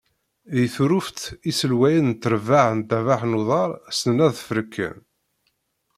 [0.53, 1.17] Di Turuft,
[1.49, 4.97] iselwayen n trebbaɛ n ddabex n uḍar ssnen ad sfreken.